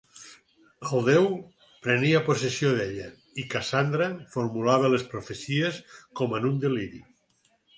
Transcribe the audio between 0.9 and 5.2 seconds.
El déu prenia possessió d'ella i Cassandra formulava les